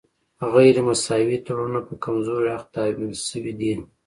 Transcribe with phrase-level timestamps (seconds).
[0.53, 3.73] غیر مساوي تړونونه په کمزوري اړخ تحمیل شوي دي